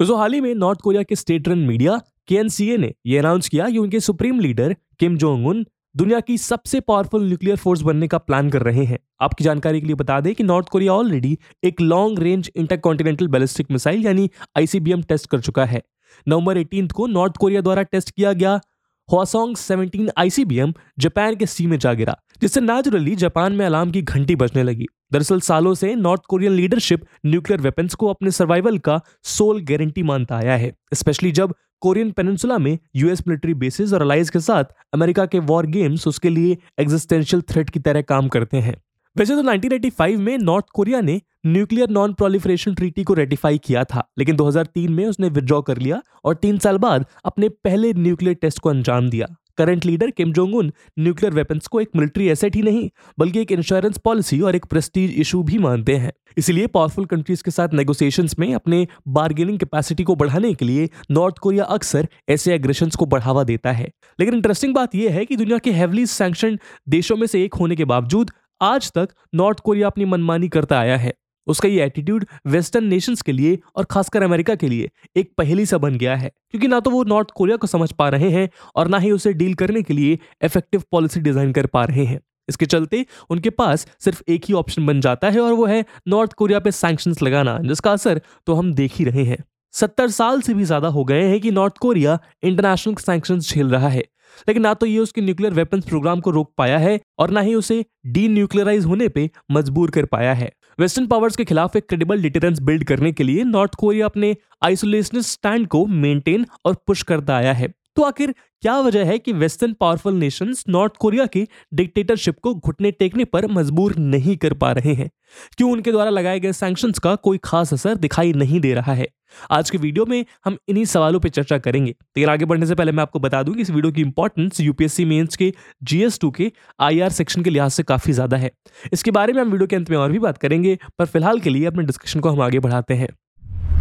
[0.00, 1.96] दोस्तों हाल ही में नॉर्थ कोरिया के स्टेट रन मीडिया
[2.28, 5.64] केएनसीए ने यह अनाउंस किया कि उनके सुप्रीम लीडर किम जोंग उन
[5.96, 9.86] दुनिया की सबसे पावरफुल न्यूक्लियर फोर्स बनने का प्लान कर रहे हैं। आपकी जानकारी के
[9.86, 15.02] लिए बता दें कि नॉर्थ कोरिया ऑलरेडी एक long range intercontinental ballistic missile यानी आईसीबीएम
[15.02, 15.82] टेस्ट कर चुका है।
[16.28, 18.60] नवंबर 18 को नॉर्थ कोरिया द्वारा टेस्ट किया गया
[19.08, 24.02] हुआसोंग 17 आईसीबीएम जापान के सी में जा गिरा, जिससे नेचुरली जापान में अलार्म की
[24.02, 29.00] घंटी बजने लगी। दरअसल सालों से North Korean leadership nuclear weapons को अपने सर्वाइवल का
[29.24, 34.30] सोल गारंटी मानता आया है स्पेशली जब कोरियन पेनिनसुला में यूएस मिलिट्री बेसिस और अलाइज
[34.30, 38.76] के साथ अमेरिका के वॉर गेम्स उसके लिए एग्जिस्टेंशियल थ्रेट की तरह काम करते हैं।
[39.18, 44.06] वैसे तो 1985 में नॉर्थ कोरिया ने न्यूक्लियर नॉन प्रोलिफरेशन ट्रीटी को रेटिफाई किया था,
[44.18, 48.58] लेकिन 2003 में उसने विड्रॉ कर लिया और तीन साल बाद अपने पहले न्यूक्लियर टेस्ट
[48.58, 49.26] को अंजाम दिया।
[49.58, 53.52] Current leader Kim Jong Un nuclear weapons को एक मिलिट्री एसेट ही नहीं, बल्कि एक
[53.52, 58.38] इंश्योरेंस पॉलिसी और एक प्रेस्टीज इशू भी मानते हैं। इसलिए पावरफुल कंट्रीज़ के साथ नेगोशिएशंस
[58.38, 63.44] में अपने बार्गेनिंग कैपेसिटी को बढ़ाने के लिए नॉर्थ कोरिया अक्सर ऐसे एग्रेशन को बढ़ावा
[63.44, 67.44] देता है। लेकिन इंटरेस्टिंग बात यह है कि दुनिया के हेवली सैंक्शन देशों में से
[67.44, 71.12] एक होने के बावजूद आज तक नॉर्थ कोरिया अपनी मनमानी करता आया है।
[71.46, 75.78] उसका ये एटीट्यूड वेस्टर्न नेशंस के लिए और खासकर अमेरिका के लिए एक पहली सा
[75.78, 78.88] बन गया है। क्योंकि ना तो वो नॉर्थ कोरिया को समझ पा रहे हैं और
[78.88, 82.66] ना ही उसे डील करने के लिए इफ़ेक्टिव पॉलिसी डिज़ाइन कर पा रहे हैं। इसके
[82.66, 86.60] चलते उनके पास सिर्फ़ एक ही ऑप्शन बन जाता है और वो है नॉर्थ कोरिया
[86.60, 89.42] पे सैंक्शन लगाना, जिसका असर तो हम देख ही रहे हैं।
[89.74, 93.88] सत्तर साल से भी ज़्यादा हो गए हैं कि नॉर्थ कोरिया इंटरनेशनल सैंक्शन झेल रहा
[93.88, 94.04] है।
[94.48, 97.54] लेकिन ना तो ये उसके न्यूक्लियर वेपन्स प्रोग्राम को रोक पाया है और ना ही
[97.54, 102.22] उसे डी न्यूक्लियराइज होने पर मजबूर कर पाया है। वेस्टर्न पावर्स के खिलाफ एक क्रेडिबल
[102.22, 107.36] डिटेरेंस बिल्ड करने के लिए नॉर्थ कोरिया अपने आइसोलेशन स्टैंड को मेंटेन और पुश करता
[107.36, 112.38] आया है। तो आखिर क्या वजह है कि western powerful nations North Korea की डिक्टेटरशिप
[112.42, 115.08] को घुटने टेकने पर मजबूर नहीं कर पा रहे हैं?
[115.56, 119.08] क्यों उनके द्वारा लगाए गए सैंक्शंस का कोई खास असर दिखाई नहीं दे रहा है?
[119.50, 122.92] आज के वीडियो में हम इन्हीं सवालों पर चर्चा करेंगे। लेकिन आगे बढ़ने से पहले
[122.92, 127.10] मैं आपको बता दूँ कि इस वीडियो की इंपॉर्टेंस यूपीएससी मेंस के जीएस के आईआर
[127.10, 128.50] सेक्शन के लिहाज से काफ़ी ज़्यादा है।
[128.92, 131.50] इसके बारे में हम वीडियो के अंत में और भी बात करेंगे, पर फ़िलहाल के
[131.50, 133.08] लिए अपने डिस्कशन को हम आगे बढ़ाते हैं।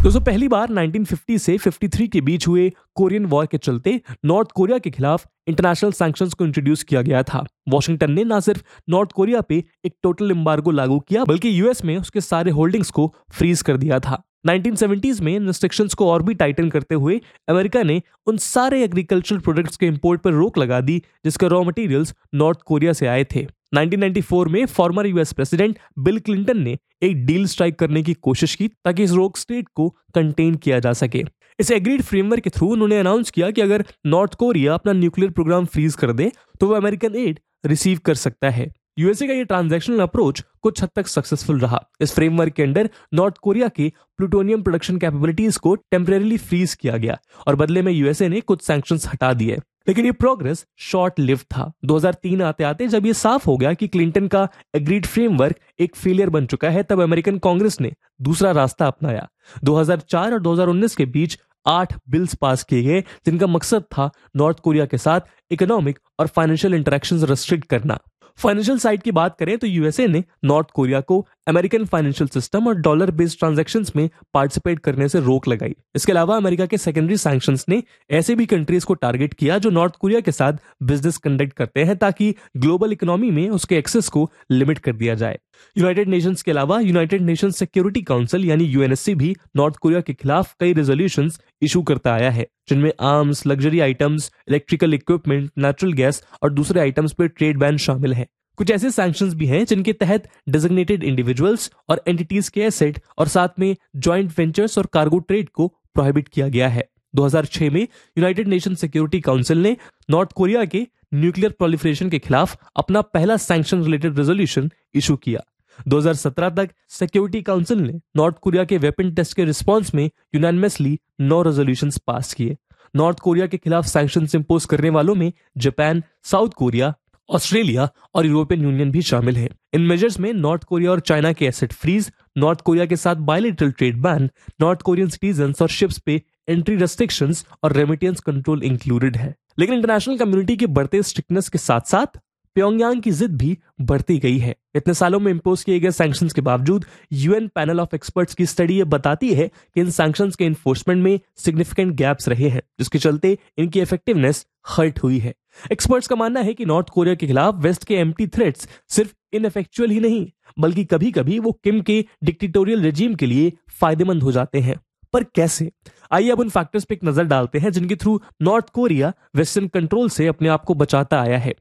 [0.03, 4.77] दोस्तों, पहली बार 1950 से 53 के बीच हुए कोरियन वॉर के चलते नॉर्थ कोरिया
[4.77, 9.41] के खिलाफ इंटरनेशनल सैंक्शंस को इंट्रोड्यूस किया गया था। वॉशिंगटन ने न सिर्फ़ नॉर्थ कोरिया
[9.41, 13.77] पे एक टोटल एम्बार्गो लागू किया, बल्कि यूएस में उसके सारे होल्डिंग्स को फ्रीज कर
[13.77, 18.83] दिया था। 1970s में रिस्ट्रिक्शंस को और भी टाइटन करते हुए अमेरिका ने उन सारे
[18.83, 23.23] एग्रीकल्चरल प्रोडक्ट्स के इंपोर्ट पर रोक लगा दी, जिसके रॉ मटेरियल्स नॉर्थ कोरिया से आए
[23.35, 28.55] थे। 1994 में former US president Bill Clinton ने एक डील स्ट्राइक करने की कोशिश
[28.55, 31.23] की ताकि इस रोक स्टेट को कंटेन किया जा सके।
[31.59, 35.65] इस एग्रीड फ्रेमवर्क के थ्रू उन्होंने अनाउंस किया कि अगर नॉर्थ कोरिया अपना न्यूक्लियर प्रोग्राम
[35.65, 39.99] फ्रीज कर दे तो वो अमेरिकन एड रिसीव कर सकता है। यूएसए का ये ट्रांजैक्शनल
[39.99, 44.97] अप्रोच कुछ हद तक सक्सेसफुल रहा। इस फ्रेमवर्क के अंडर नॉर्थ कोरिया की प्लूटोनियम प्रोडक्शन
[44.97, 47.17] कैपेबिलिटीज को टेम्परेली फ्रीज किया गया
[47.47, 51.71] और बदले में यूएसए ने कुछ सैंक्शंस हटा दिए। लेकिन ये प्रोग्रेस शॉर्ट लिव था
[51.85, 56.29] 2003 आते आते जब ये साफ़ हो गया कि क्लिंटन का एग्रीड फ्रेमवर्क एक फेलियर
[56.29, 59.27] बन चुका है, तब अमेरिकन कांग्रेस ने दूसरा रास्ता अपनाया।
[59.63, 64.85] 2004 और 2019 के बीच आठ बिल्स पास किए गए, जिनका मकसद था नॉर्थ कोरिया
[64.85, 65.21] के साथ
[65.51, 67.99] इकोनॉमिक और फाइनेंशियल इंटरेक्शन रेस्ट्रिक्ट करना।
[68.37, 72.75] फाइनेंशियल साइड की बात करें तो यूएसए ने नॉर्थ कोरिया को अमेरिकन फाइनेंशियल सिस्टम और
[72.75, 77.57] डॉलर बेस्ड ट्रांजेक्शन में पार्टिसिपेट करने से रोक लगाई। इसके अलावा अमेरिका के सेकेंडरी सैक्शन
[77.69, 77.81] ने
[78.11, 80.53] ऐसे भी कंट्रीज़ को टारगेट किया जो नॉर्थ कोरिया के साथ
[80.83, 85.39] बिज़नेस कंडक्ट करते हैं ताकि ग्लोबल इकोनॉमी में उसके एक्सेस को लिमिट कर दिया जाए।
[85.77, 90.53] यूनाइटेड नेशंस के अलावा यूनाइटेड नेशन सिक्योरिटी काउंसिल यानी यूएनएससी भी नॉर्थ कोरिया के खिलाफ
[90.59, 91.29] कई रेजोल्यूशन
[91.61, 97.13] इशू करता आया है, जिनमें arms, luxury items, electrical equipment, natural gas और दूसरे आइटम्स
[97.13, 102.01] पर ट्रेड बैन शामिल है। कुछ ऐसे सैंक्शंस भी हैं जिनके तहत डिजिग्नेटेड इंडिविजुअल्स और
[102.07, 106.67] एंटिटीज के एसेट और साथ में ज्वाइंट वेंचर्स और कार्गो ट्रेड को प्रोहिबिट किया गया
[106.67, 109.77] है। 2006 में यूनाइटेड नेशन सिक्योरिटी काउंसिल ने
[110.09, 115.41] नॉर्थ कोरिया के न्यूक्लियर प्रोलिफरेशन के खिलाफ अपना पहला सैंक्शन रिलेटेड रेजोल्यूशन इशू किया।
[115.87, 121.41] 2017 तक सिक्योरिटी काउंसिल ने नॉर्थ कोरिया के वेपन टेस्ट के रिस्पॉन्स में यूनानिमसली नौ
[121.41, 122.57] रेजोल्यूशन पास किए।
[122.95, 126.93] नॉर्थ कोरिया के खिलाफ सैंक्शन इम्पोज करने वालों में जापान साउथ कोरिया
[127.29, 131.45] ऑस्ट्रेलिया और यूरोपियन यूनियन भी शामिल है। इन मेजर्स में नॉर्थ कोरिया और चाइना के
[131.45, 134.29] एसेट फ्रीज नॉर्थ कोरिया के साथ bilateral trade ban
[134.61, 140.17] North Korean citizen और शिप्स पे एंट्री रेस्ट्रिक्शंस और रेमिटेंस कंट्रोल इंक्लूडेड है। लेकिन इंटरनेशनल
[140.17, 142.19] कम्युनिटी के बढ़ते स्ट्रिक्टनेस के साथ साथ
[142.55, 146.41] प्योंगयांग की जिद भी बढ़ती गई है। इतने सालों में इम्पोज किए गए सैंक्शंस के
[146.41, 151.03] बावजूद यूएन पैनल ऑफ़ एक्सपर्ट्स की स्टडी ये बताती है कि इन सैंक्शंस के इन्फोर्समेंट
[151.03, 155.33] में सिग्निफिकेंट गैप्स रहे हैं, जिसके चलते इनकी इफेक्टिवनेस हर्ट हुई है।
[155.71, 159.89] एक्सपर्ट्स का मानना है कि नॉर्थ कोरिया के खिलाफ वेस्ट के एम्प्टी थ्रेट्स सिर्फ़ इनफेक्चुअल
[159.89, 160.27] ही नहीं,
[160.59, 164.79] बल्कि कभी कभी वो किम के डिक्टेटोरियल रेजीम के लिए फ़ायदेमंद हो जाते हैं।
[165.13, 165.71] पर कैसे?
[166.11, 170.09] आइए अब उन फैक्टर्स पे एक नज़र डालते हैं जिनके through North Korea western control
[170.09, 171.55] से अपने आप को बचाता आया है।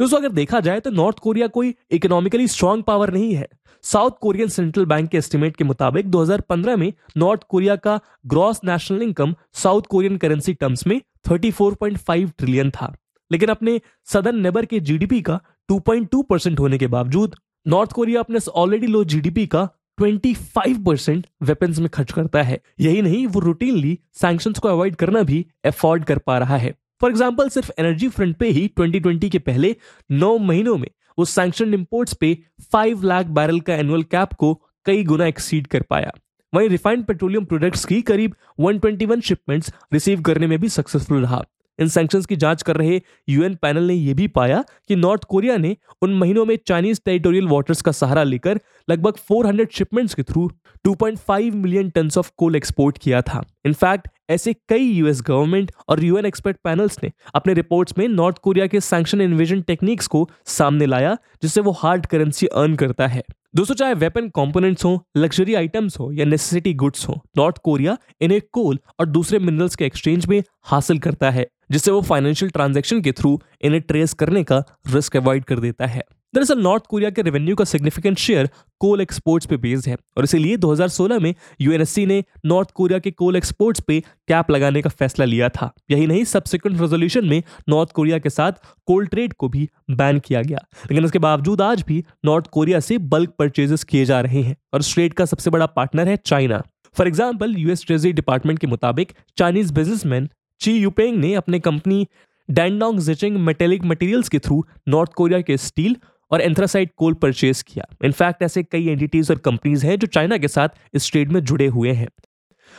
[0.00, 3.48] दोस्तों, अगर देखा जाए तो नॉर्थ कोरिया कोई इकोनॉमिकली स्ट्रांग पावर नहीं है।
[3.84, 9.02] साउथ कोरियन सेंट्रल बैंक के एस्टिमेट के मुताबिक 2015 में नॉर्थ कोरिया का gross national
[9.02, 12.92] income South Korean currency terms में 34.5 ट्रिलियन था।
[13.30, 17.36] लेकिन अपने सदन नेबर के जीडीपी का 2.2 परसेंट होने के बावजूद
[17.66, 19.68] नॉर्थ कोरिया अपने ऑलरेडी लो जीडीपी का
[19.98, 25.22] 25 परसेंट वेपन्स में खर्च करता है। यही नहीं, वो रूटीनली सैंक्शंस को अवॉइड करना
[25.22, 29.38] भी अफोर्ड कर पा रहा है। फॉर एग्ज़ाम्पल सिर्फ़ एनर्जी फ्रंट पे ही 2020 के
[29.38, 29.74] पहले
[30.10, 30.88] नौ महीनों में
[31.18, 32.36] वो सैंक्शन इम्पोर्ट्स पे
[32.72, 34.54] 5 लाख बैरल का एनुअल कैप को
[34.86, 36.12] कई गुना एक्सीड कर पाया।
[36.52, 41.42] वहीं रिफाइंड पेट्रोलियम प्रोडक्ट्स की करीब 121 शिपमेंट्स रिसीव करने में भी सक्सेसफुल रहा।
[41.78, 45.56] इन सैंक्शंस की जाँच कर रहे यूएन पैनल ने यह भी पाया कि नॉर्थ कोरिया
[45.56, 48.60] ने उन महीनों में चाइनीज़ टेरिटोरियल वाटर्स का सहारा लेकर
[48.90, 50.50] लगभग 400 शिपमेंट्स के through
[50.84, 56.26] 2.5 million ton of coal export किया था। इनफैक्ट ऐसे कई यूएस गवर्नमेंट और यूएन
[56.26, 61.16] एक्सपर्ट पैनल्स ने अपने रिपोर्ट्स में नॉर्थ कोरिया के सैंक्शन इन्वेजन टेक्निक्स को सामने लाया,
[61.42, 63.22] जिससे वो हार्ड करेंसी अर्न करता है।
[63.56, 68.40] दोस्तों, चाहे वेपन कंपोनेंट्स हो लग्जरी आइटम्स हो या नेसेसिटी गुड्स हो नॉर्थ कोरिया इन्हें
[68.52, 73.12] कोल और दूसरे मिनरल्स के एक्सचेंज में हासिल करता है। जिससे वो फाइनेंशियल ट्रांजेक्शन के
[73.12, 76.02] थ्रू इन्हें ट्रेस करने का रिस्क अवॉइड कर देता है।
[76.34, 78.48] दरअसल नॉर्थ कोरिया के रेवेन्यू का सिग्निफिकेंट शेयर
[78.80, 83.36] कोल एक्सपोर्ट्स पे बेस्ड है और इसीलिए 2016 में यूएनएससी ने नॉर्थ कोरिया के कोल
[83.36, 88.18] एक्सपोर्ट्स पे कैप लगाने का फैसला लिया था। यही नहीं सब्सिक्वेंट रेजोल्यूशन में नॉर्थ कोरिया
[88.18, 88.52] के साथ
[88.86, 92.98] कोल ट्रेड को भी बैन किया गया। लेकिन इसके बावजूद आज भी नॉर्थ कोरिया से
[93.14, 96.62] बल्क परचेजेस किए जा रहे हैं और स्ट्रेट का सबसे बड़ा पार्टनर है China
[96.96, 100.28] for example US treasury department के मुताबिक चाइनीज़ बिजनेसमैन
[100.60, 102.06] ची यूपेंग ने अपने company
[102.48, 105.96] Dandong Zhicheng metallic materials के थ्रू नॉर्थ कोरिया के स्टील
[106.30, 110.48] और एंथ्रासाइड कोल परचेज किया। इनफैक्ट ऐसे कई एंटिटीज और कंपनीज़ हैं जो चाइना के
[110.48, 112.08] साथ इस ट्रेड में जुड़े हुए हैं।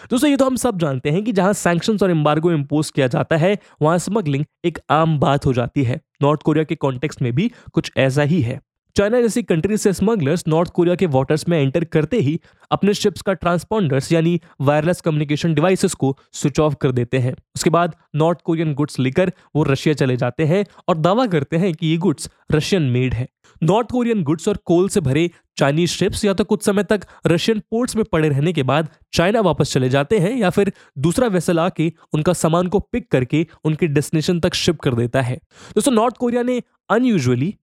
[0.10, 3.38] दोस्तों, ये तो हम सब जानते हैं कि जहाँ सैंक्शंस और एम्बार्गो इम्पोज किया जाता
[3.38, 7.52] है, वहाँ स्मगलिंग एक आम बात हो जाती है। नॉर्थ कोरिया के कॉन्टेक्स्ट में भी
[7.74, 8.60] कुछ ऐसा ही है।
[8.96, 12.40] चाइना जैसी कंट्री से स्मगलर्स नॉर्थ कोरिया के वाटर्स में एंटर करते ही
[12.72, 17.70] अपने शिप्स का ट्रांसपॉन्डर्स यानी वायरलेस कम्युनिकेशन डिवाइसेस को स्विच ऑफ़ कर देते हैं। उसके
[17.70, 21.88] बाद नॉर्थ कोरियन गुड्स लेकर वो रशिया चले जाते हैं और दावा करते हैं कि
[21.88, 23.28] ये गुड्स रशियन मेड है।
[23.62, 27.60] नॉर्थ कोरियन गुड्स और कोल से भरे चाइनीज़ शिप्स या तो कुछ समय तक रशियन
[27.72, 31.60] पोर्ट्स में पड़े रहने के बाद चाइना वापस चले जाते हैं या फिर दूसरा वेसल
[31.60, 35.36] आके उनका सामान को पिक करके उनके डेस्टिनेशन तक शिप कर देता है।
[35.76, 37.54] दोस्तों नॉर्थ कोरिया ने unusually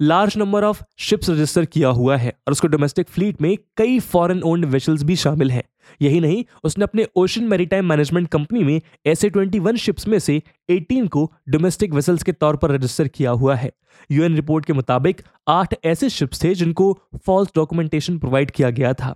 [0.00, 4.42] large number of ships register किया हुआ है और उसके डोमेस्टिक फ्लीट में कई फॉरेन
[4.42, 5.62] ओन्ड वेसल्स भी शामिल हैं।
[6.02, 11.08] यही नहीं, उसने अपने ओशन मैरीटाइम मैनेजमेंट कंपनी में ऐसे 21 शिप्स में से 18
[11.08, 13.72] को डोमेस्टिक वेसल्स के तौर पर रजिस्टर किया हुआ है।
[14.10, 19.14] यूएन रिपोर्ट के मुताबिक आठ ऐसे शिप्स थे जिनको फॉल्स डॉक्यूमेंटेशन प्रोवाइड किया गया था।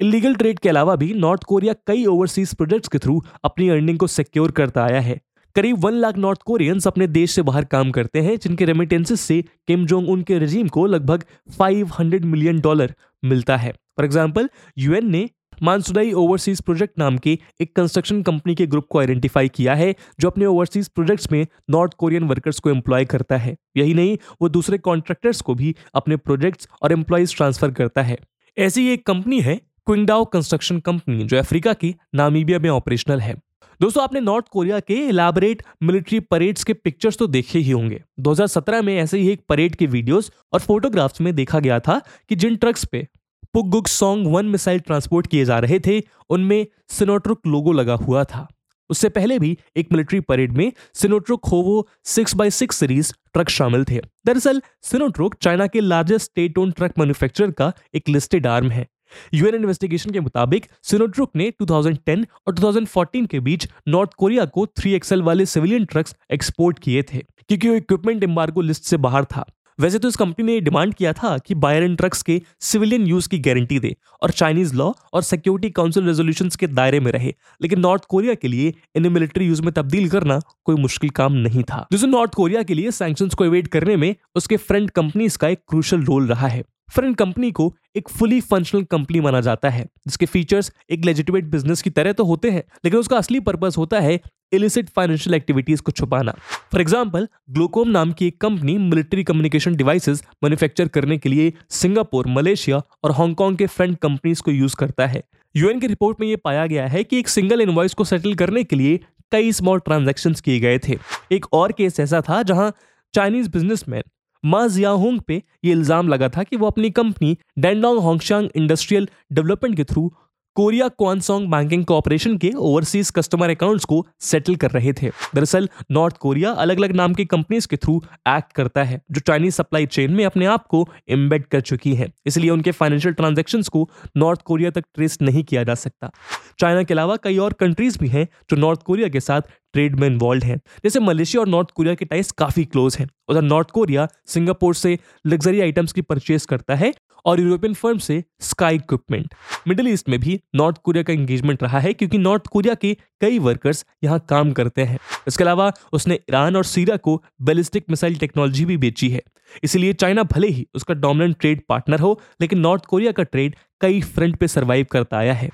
[0.00, 4.06] इलीगल ट्रेड के अलावा भी नॉर्थ कोरिया कई ओवरसीज प्रोजेक्ट्स के थ्रू अपनी अर्निंग को
[4.06, 5.20] सिक्योर करता आया है।
[5.56, 9.42] करीब वन लाख नॉर्थ कोरियंस अपने देश से बाहर काम करते हैं, जिनके रेमिटेंसेस से
[9.68, 11.24] किम जोंग उन के रजीम को लगभग
[11.58, 14.48] 500 मिलियन डॉलर मिलता है। फॉर एग्ज़ाम्पल
[14.78, 15.28] यूएन ने
[15.62, 20.30] मानसुदाई ओवरसीज प्रोजेक्ट नाम के एक कंस्ट्रक्शन कंपनी के ग्रुप को आइडेंटिफाई किया है, जो
[20.30, 24.78] अपने ओवरसीज प्रोजेक्ट्स में नॉर्थ कोरियन वर्कर्स को एम्प्लॉय करता है। यही नहीं, वो दूसरे
[24.78, 28.18] कॉन्ट्रैक्टर्स को भी अपने प्रोजेक्ट्स और एम्प्लॉयज़ ट्रांसफ़र करता है।
[28.56, 33.34] ऐसी एक कंपनी है क्विंगडाओ कंस्ट्रक्शन कंपनी जो अफ्रीका की नामीबिया में ऑपरेशनल है।
[33.80, 38.82] दोस्तों, आपने नॉर्थ कोरिया के इलाबरेट मिलिट्री परेड्स के पिक्चर्स तो देखे ही होंगे। 2017
[38.82, 42.56] में ऐसे ही एक परेड के वीडियोस और फोटोग्राफ्स में देखा गया था कि जिन
[42.56, 43.06] ट्रक्स पे
[43.54, 48.46] Pukguksong one missile transport किए जा रहे थे, उनमें सिनोट्रुक लोगो लगा हुआ था।
[48.90, 53.84] उससे पहले भी एक मिलिट्री परेड में Sinotruk Howo six by six series truck शामिल
[53.84, 58.86] थे। दरअसल सिनोट्रुक चाइना के largest state own truck manufacturer का एक लिस्टेड आर्म है।
[59.34, 65.22] यूएन इन्वेस्टिगेशन के मुताबिक सिनोट्रुक ने 2010 और 2014 के बीच नॉर्थ कोरिया को 3XL
[65.22, 69.46] वाले सिविलियन ट्रक्स एक्सपोर्ट किए थे, क्योंकि वो इक्विपमेंट एम्बार्गो लिस्ट से बाहर था।
[69.80, 73.28] वैसे तो इस कंपनी ने डिमांड किया था कि बायर इन ट्रक्स के सिविलियन यूज़
[73.28, 77.80] की गारंटी दे और चाइनीज़ लॉ और सिक्योरिटी काउंसिल रेजोल्यूशन के दायरे में रहे। लेकिन
[77.80, 81.86] नॉर्थ कोरिया के लिए इन्हें मिलिट्री यूज़ में तब्दील करना कोई मुश्किल काम नहीं था।
[81.92, 85.58] जिससे नॉर्थ कोरिया के लिए सैंक्शन को एवेट करने में उसके फ्रेंड कंपनीज़ का एक
[85.68, 90.26] क्रूशल रोल रहा है। फ्रेंड कंपनी को एक फुली फंक्शनल कंपनी माना जाता है, जिसके
[90.26, 94.20] फीचर्स एक लेजिटिमेट बिज़नेस की तरह तो होते हैं, लेकिन उसका असली पर्पज होता है
[94.52, 96.32] इलिसिट फाइनेंशियल एक्टिविटीज़ को छुपाना।
[96.72, 102.26] फॉर एग्ज़ाम्पल ग्लोकोम नाम की एक company military communication devices manufacture करने के लिए सिंगापुर,
[102.28, 105.22] मलेशिया और हांगकांग के फ्रेंड कंपनीज़ को यूज़ करता है।
[105.54, 108.64] यूएन की रिपोर्ट में यह पाया गया है कि एक सिंगल इनवॉइस को सेटल करने
[108.64, 108.98] के लिए
[109.32, 110.98] कई स्मॉल ट्रांजेक्शन किए गए थे।
[111.32, 112.72] एक और केस ऐसा था जहाँ
[113.14, 114.02] चाइनीज़ बिजनेसमैन
[114.44, 119.76] मा जियाहोंग पे ये इल्ज़ाम लगा था कि वो अपनी कंपनी डेंडोंग होंगशांग इंडस्ट्रियल डेवलपमेंट
[119.76, 120.14] के through
[120.54, 126.16] Korea Kwangson banking corporation के ओवरसीज कस्टमर अकाउंट्स को सेटल कर रहे थे। दरअसल, नॉर्थ
[126.16, 130.12] कोरिया अलग अलग नाम की कंपनीज़ के थ्रू एक्ट करता है, जो चाइनीज़ सप्लाई चेन
[130.12, 134.70] में अपने आप को एम्बेड कर चुकी है। इसलिए उनके फाइनेंशियल ट्रांजेक्शन को नॉर्थ कोरिया
[134.70, 136.10] तक ट्रेस नहीं किया जा सकता।
[136.58, 139.42] चाइना के अलावा कई और कंट्रीज़ भी हैं जो नॉर्थ कोरिया के साथ
[139.72, 143.42] ट्रेड में इन्वॉल्व हैं। जैसे मलेशिया और नॉर्थ कोरिया के टाइस काफ़ी क्लोज हैं। उधर
[143.42, 146.92] नॉर्थ कोरिया सिंगापुर से लग्जरी आइटम्स की परचेज करता है
[147.24, 149.34] और यूरोपियन फर्म से स्काई इक्विपमेंट
[149.68, 153.38] मिडिल ईस्ट में भी नॉर्थ कोरिया का एंगेजमेंट रहा है क्योंकि नॉर्थ कोरिया के कई
[153.38, 154.98] वर्कर्स यहाँ काम करते हैं।
[155.28, 159.22] इसके अलावा उसने ईरान और सीरिया को बैलिस्टिक मिसाइल टेक्नोलॉजी भी बेची है।
[159.64, 164.00] इसलिए चाइना भले ही उसका डोमिनेंट ट्रेड पार्टनर हो, लेकिन नॉर्थ कोरिया का ट्रेड कई
[164.00, 165.50] फ्रंट पे सरवाइव करता आया है।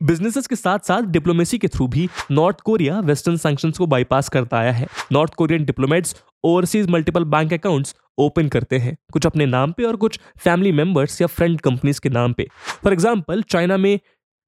[0.00, 4.58] बिजनेसेस के साथ साथ डिप्लोमेसी के थ्रू भी नॉर्थ कोरिया वेस्टर्न सैंक्शंस को बाईपास करता
[4.58, 6.14] आया है। North Korean diplomats
[6.44, 11.20] overseas multiple bank accounts open करते हैं, कुछ अपने नाम पे और कुछ फैमिली मेंबर्स
[11.20, 12.46] या फ्रेंड कंपनीज़ के नाम पे।
[12.84, 13.98] फॉर एग्जांपल चाइना में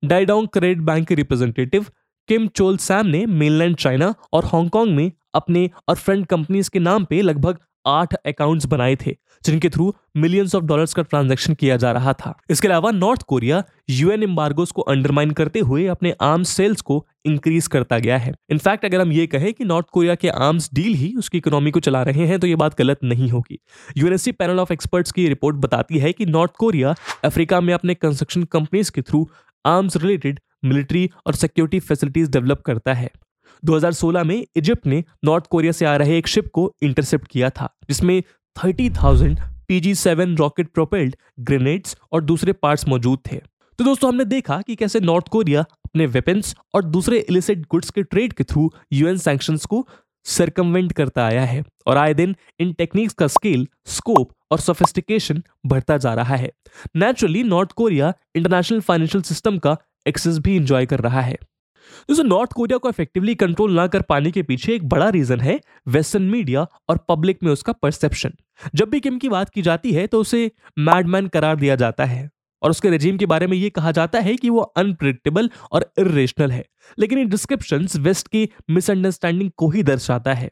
[0.02, 1.86] डाइडोंग क्रेडिट बैंक के रिप्रेजेंटेटिव
[2.28, 7.04] किम चोल सैम ने मेनलैंड चाइना और हांगकांग में अपने और फ्रेंड कंपनीज़ के नाम
[7.04, 11.92] पे लगभग आठ अकाउंट्स बनाए थे, जिनके थ्रू मिलियंस ऑफ़ डॉलर्स का ट्रांजैक्शन किया जा
[11.92, 16.80] रहा था। इसके अलावा नॉर्थ कोरिया यूएन एम्बार्गोस को अंडरमाइन करते हुए अपने आर्म्स सेल्स
[16.80, 20.68] को इंक्रीज करता गया है। इनफैक्ट अगर हम ये कहें कि नॉर्थ कोरिया के आर्म्स
[20.74, 23.58] डील ही उसकी इकोनॉमी को चला रहे हैं तो ये बात गलत नहीं होगी।
[23.96, 28.44] यूएनएससी पैनल ऑफ़ एक्सपर्ट्स की रिपोर्ट बताती है कि नॉर्थ कोरिया अफ्रीका में अपने कंस्ट्रक्शन
[28.52, 29.28] कंपनीज़ के थ्रू
[29.64, 33.10] आर्म्स रिलेटेड मिलिट्री और सिक्योरिटी फैसिलिटीज़ डेवलप करता है।
[33.66, 37.74] 2016 में इजिप्ट ने नॉर्थ कोरिया से आ रहे एक शिप को इंटरसेप्ट किया था
[37.88, 38.22] जिसमें
[38.56, 43.36] 30,000 PG seven rocket propelled grenades और दूसरे पार्ट्स मौजूद थे।
[43.78, 48.02] तो दोस्तों हमने देखा कि कैसे नॉर्थ कोरिया अपने वेपन्स और दूसरे इलिसिट गुड्स के
[48.02, 49.88] ट्रेड के थ्रू यूएन सैंक्शंस को
[50.24, 55.96] सरकमवेंट करता आया है और आए दिन इन टेक्निक्स का स्केल स्कोप और सोफिस्टिकेशन बढ़ता
[55.96, 56.52] जा रहा है।
[56.96, 61.38] Naturally North Korea international financial system का एक्सेस भी इंजॉय कर रहा है।
[62.08, 65.60] दोस्तों नॉर्थ कोरिया को इफेक्टिवली कंट्रोल ना कर पाने के पीछे एक बड़ा रीजन है
[65.88, 68.32] वेस्टर्न मीडिया और पब्लिक में उसका परसेप्शन
[68.74, 72.30] जब भी किम की बात की जाती है तो उसे मैडमैन करार दिया जाता है
[72.62, 76.50] और उसके रेजिम के बारे में ये कहा जाता है कि वो अनप्रिडिक्टेबल और इरेशनल
[76.52, 76.66] है।
[76.98, 80.50] लेकिन ये डिस्क्रिप्शन वेस्ट की मिसअंडरस्टैंडिंग को ही दर्शाता है।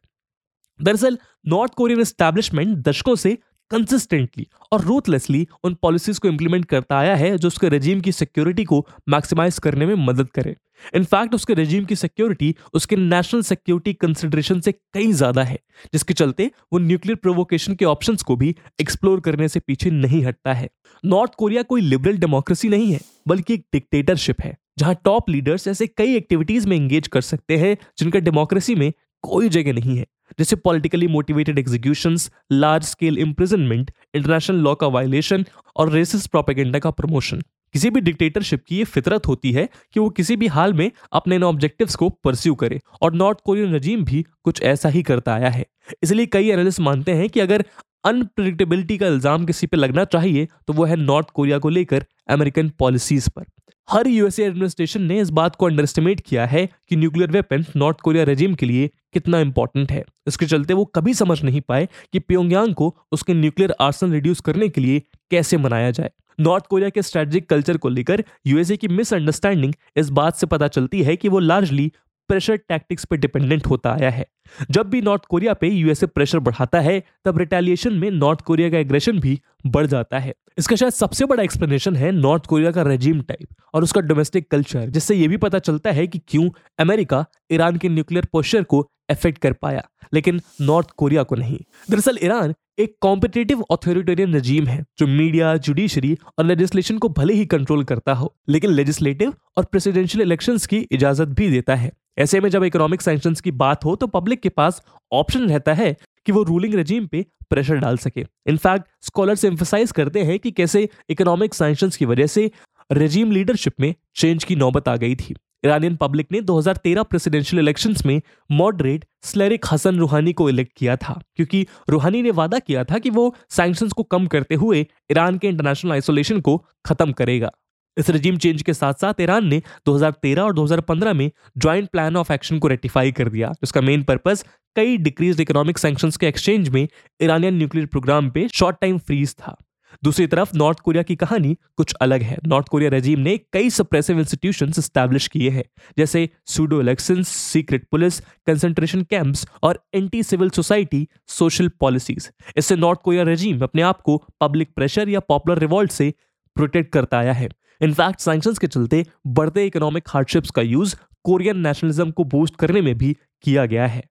[0.82, 3.38] दरअसल, नॉर्थ कोरियन एस्टैब्लिशमेंट दशकों से
[3.70, 8.64] कंसिस्टेंटली और रूथलेसली उन पॉलिसीज़ को इंप्लीमेंट करता आया है जो उसके रजीम की सिक्योरिटी
[8.64, 10.56] को मैक्सिमाइज करने में मदद करे।
[10.94, 15.58] इनफैक्ट उसके रजीम की सिक्योरिटी उसके नेशनल सिक्योरिटी कंसिडरेशन से कई ज़्यादा है,
[15.92, 20.52] जिसके चलते वो न्यूक्लियर प्रोवोकेशन के ऑप्शन को भी एक्सप्लोर करने से पीछे नहीं हटता
[20.52, 20.68] है।
[21.04, 25.86] नॉर्थ कोरिया कोई लिबरल डेमोक्रेसी नहीं है, बल्कि एक डिक्टेटरशिप है, जहाँ टॉप लीडर्स ऐसे
[25.88, 28.92] कई एक्टिविटीज़ में एंगेज कर सकते हैं जिनका डेमोक्रेसी में
[29.24, 30.06] कोई जगह नहीं है।
[30.38, 32.16] जैसे politically motivated execution
[32.52, 35.44] large scale imprisonment international law का वायलेशन
[35.76, 37.42] और रेसिस्ट प्रोपेगेंडा का प्रमोशन
[37.74, 41.36] किसी भी डिक्टेटरशिप की ये फितरत होती है कि वो किसी भी हाल में अपने
[41.36, 45.50] इन ऑब्जेक्टिव्स को परस्यू करे और नॉर्थ कोरियन रजीम भी कुछ ऐसा ही करता आया
[45.50, 45.64] है।
[46.02, 47.64] इसलिए कई एनालिस्ट मानते हैं कि अगर
[48.04, 52.68] अनप्रिडिक्टेबिलिटी का इल्ज़ाम किसी पे लगना चाहिए तो वो है नॉर्थ कोरिया को लेकर अमेरिकन
[52.78, 53.44] पॉलिसीज़ पर।
[53.88, 58.24] हर यूएसए एडमिनिस्ट्रेशन ने इस बात को अंडरस्टिमेट किया है कि nuclear weapon North Korea
[58.24, 62.74] regime के लिए कितना इंपॉर्टेंट है। इसके चलते वो कभी समझ नहीं पाए कि प्योंगयांग
[62.74, 67.48] को उसके न्यूक्लियर आर्सन रिड्यूस करने के लिए कैसे मनाया जाए। नॉर्थ कोरिया के स्ट्रेटेजिक
[67.48, 71.92] कल्चर को लेकर यूएसए की मिसअंडरस्टैंडिंग इस बात से पता चलती है कि वो लार्जली
[72.28, 74.26] प्रेशर टैक्टिक्स पर डिपेंडेंट होता आया है।
[74.70, 78.78] जब भी नॉर्थ कोरिया पे यूएसए प्रेशर बढ़ाता है, तब रिटेलिएशन में नॉर्थ कोरिया का
[78.78, 83.20] एग्रेशन भी बढ़ जाता है। इसका शायद सबसे बड़ा एक्सप्लेनेशन है नॉर्थ कोरिया का रेजिम
[83.22, 86.48] टाइप और उसका डोमेस्टिक कल्चर जिससे यह भी पता चलता है कि क्यों
[86.78, 89.82] अमेरिका ईरान के न्यूक्लियर पोस्टर को इफ़ेक्ट कर पाया,
[90.14, 91.58] लेकिन नॉर्थ कोरिया को नहीं।
[91.90, 97.46] दरअसल ईरान एक कॉम्पिटेटिव ऑथोरिटेरियन रजीम है, जो मीडिया जुडिशरी और लेजिस्लेशन को भले ही
[97.46, 102.48] कंट्रोल करता हो, लेकिन लेजिस्लेटिव और प्रेसिडेंशियल इलेक्शंस की इजाज़त भी देता है। ऐसे में
[102.50, 105.94] जब इकोनॉमिक सैंक्शन की बात हो तो पब्लिक के पास ऑप्शन रहता है
[106.26, 110.88] कि वो रूलिंग रजीम पे प्रेशर डाल सके। इनफैक्ट स्कॉलर्स एम्फोसाइज करते हैं कि कैसे
[111.10, 112.50] इकोनॉमिक सैंक्शन की वजह से
[112.90, 118.04] रजीम लीडरशिप में चेंज की नौबत आ गई थी। ईरानियन पब्लिक ने 2013 प्रेसिडेंशियल इलेक्शंस
[118.06, 122.98] में मॉडरेट स्लेरिक हसन रूहानी को इलेक्ट किया था, क्योंकि रूहानी ने वादा किया था
[122.98, 127.50] कि वो सैंक्शंस को कम करते हुए ईरान के इंटरनेशनल आइसोलेशन को खत्म करेगा।
[127.96, 132.32] इस रजीम चेंज के साथ साथ ईरान ने 2013 और 2015 में ज्वाइंट प्लान ऑफ़
[132.32, 134.44] एक्शन को रेटिफाई कर दिया, जिसका मेन पर्पस
[134.76, 136.86] कई डिक्रीज इकोनॉमिक सैंक्शंस के एक्सचेंज में
[137.22, 139.56] ईरानियन न्यूक्लियर प्रोग्राम पे शॉर्ट टाइम फ्रीज था।
[140.04, 144.18] दूसरी तरफ़ नॉर्थ कोरिया की कहानी कुछ अलग है। नॉर्थ कोरिया रजीम ने कई सप्रेसिव
[144.18, 145.64] इंस्टीट्यूशन स्टैब्लिश किए हैं,
[145.98, 153.00] जैसे pseudo election secret police concentration camps और anti civil society social policies इससे नॉर्थ
[153.00, 156.12] कोरिया रजीम अपने आप को पब्लिक प्रेशर या पॉपुलर रिवॉल्ट से
[156.56, 157.48] प्रोटेक्ट करता आया है।
[157.80, 160.94] इनफैक्ट सैंक्शंस के चलते बढ़ते इकोनॉमिक हार्डशिप्स का यूज़
[161.24, 164.02] कोरियन नेशनलिज्म को बूस्ट करने में भी किया गया है।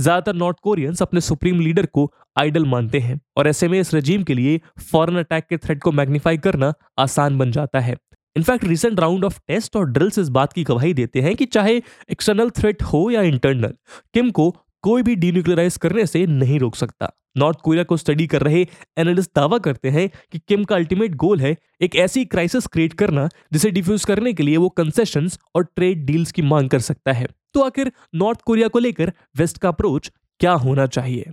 [0.00, 4.22] ज़्यादातर नॉर्थ कोरियंस अपने सुप्रीम लीडर को आइडल मानते हैं और ऐसे में इस रजीम
[4.22, 4.60] के लिए
[4.92, 7.96] फॉरन अटैक के थ्रेट को मैग्नीफाई करना आसान बन जाता है।
[8.36, 11.76] In fact recent round of test और ड्रिल्स इस बात की गवाही देते हैं कि चाहे
[12.12, 13.74] एक्सटर्नल थ्रेट हो या इंटरनल
[14.14, 14.54] किम को
[14.86, 18.60] कोई भी डीन्यूक्लियराइज करने से नहीं रोक सकता। नॉर्थ कोरिया को स्टडी कर रहे
[18.98, 23.28] एनालिस्ट दावा करते हैं कि किम का अल्टीमेट गोल है एक ऐसी क्राइसिस क्रिएट करना,
[23.52, 27.26] जिसे डिफ्यूज करने के लिए वो कंसेशन और ट्रेड डील्स की मांग कर सकता है।
[27.54, 31.32] तो आखिर नॉर्थ कोरिया को लेकर वेस्ट का अप्रोच क्या होना चाहिए?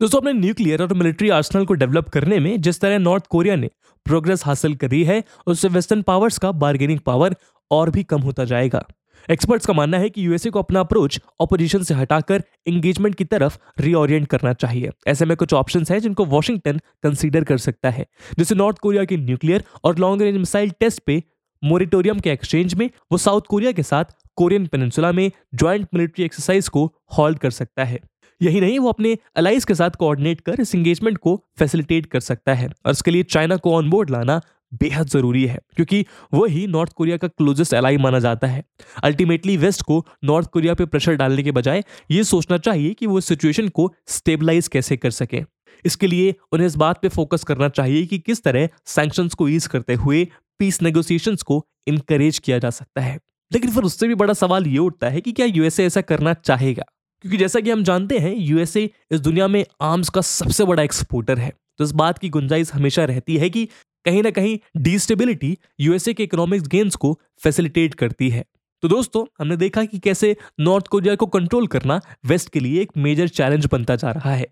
[0.00, 3.70] दोस्तों, अपने न्यूक्लियर और मिलिट्री आर्सनल को डेवलप करने में जिस तरह नॉर्थ कोरिया ने
[4.06, 7.36] प्रोग्रेस हासिल करी है, उससे वेस्टर्न पावर्स का बार्गेनिंग पावर
[7.70, 8.84] और भी कम होता जाएगा।
[9.30, 13.58] एक्सपर्ट्स का मानना है कि यूएसए को अपना अप्रोच ऑपोजिशन से हटाकर एंगेजमेंट की तरफ़
[13.80, 18.06] रीओरिएंट करना चाहिए। ऐसे में कुछ ऑप्शंस हैं जिनको वॉशिंगटन कंसीडर कर सकता है।
[18.38, 21.22] जैसे नॉर्थ कोरिया के न्यूक्लियर और लॉन्ग रेंज मिसाइल टेस्ट पे
[21.64, 24.04] मोरिटोरियम के एक्सचेंज में वो साउथ कोरिया के साथ
[24.36, 28.00] कोरियन पेनिनसुला में ज्वाइंट मिलिट्री एक्सरसाइज को हॉल्ड कर सकता है।
[28.42, 32.54] यही नहीं, वो अपने अलाइज के साथ कोऑर्डिनेट कर इस एंगेजमेंट को फैसिलिटेट कर सकता
[32.54, 34.40] है। और इसके लिए चाइना को ऑन बोर्ड लाना
[34.74, 38.62] बेहद ज़रूरी है, क्योंकि वही नॉर्थ कोरिया का क्लोजेस्ट एलाई माना जाता है।
[39.02, 43.20] अल्टीमेटली वेस्ट को नॉर्थ कोरिया पे प्रेशर डालने के बजाय ये सोचना चाहिए कि वो
[43.20, 45.42] सिचुएशन को स्टेबलाइज कैसे कर सके।
[45.84, 49.66] इसके लिए उन्हें इस बात पे फोकस करना चाहिए कि किस तरह सैंक्शंस को ईज
[49.66, 50.26] करते हुए
[50.58, 53.18] पीस नेगोशिएशंस को इनकरेज किया जा सकता है।
[53.50, 56.84] लेकिन फिर उससे भी बड़ा सवाल ये उठता है कि क्या यूएसए ऐसा करना चाहेगा?
[57.24, 61.38] क्योंकि जैसा कि हम जानते हैं यूएसए इस दुनिया में आर्म्स का सबसे बड़ा एक्सपोर्टर
[61.38, 63.68] है। तो इस बात की गुंजाइश हमेशा रहती है कि
[64.04, 68.44] कहीं ना कहीं डिस्टेबिलिटी यूएसए के इकोनॉमिक्स गेम्स को फैसिलिटेट करती है।
[68.82, 72.92] तो दोस्तों, हमने देखा कि कैसे नॉर्थ कोरिया को कंट्रोल करना वेस्ट के लिए एक
[72.96, 74.46] मेजर चैलेंज बनता जा रहा है।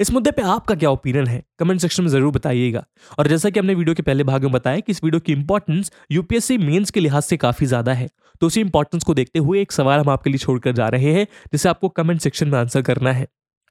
[0.00, 1.42] इस मुद्दे पे आपका क्या ओपिनियन है?
[1.58, 2.84] कमेंट सेक्शन में ज़रूर बताइएगा।
[3.18, 5.92] और जैसा कि हमने वीडियो के पहले भाग में बताया कि इस वीडियो की इंपॉर्टेंस
[6.12, 8.08] यूपीएससी मेंस के लिहाज से काफ़ी ज़्यादा है।
[8.40, 11.26] तो उसी इंपॉर्टेंस को देखते हुए एक सवाल हम आपके लिए छोड़कर जा रहे हैं,
[11.52, 13.26] जिसे आपको कमेंट सेक्शन में आंसर करना है।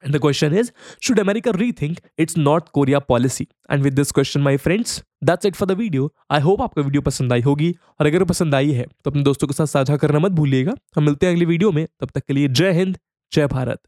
[0.08, 3.50] And the question is Should America rethink its North Korea policy?
[3.70, 6.08] And with this question, my friends, that's it for the video.
[6.30, 9.48] I hope आपको वीडियो पसंद आई होगी और अगर पसंद आई है तो अपने दोस्तों
[9.48, 12.34] के साथ साझा करना मत भूलिएगा हम मिलते हैं अगली वीडियो में तब तक के
[12.34, 12.98] लिए जय हिंद
[13.32, 13.80] जय भारत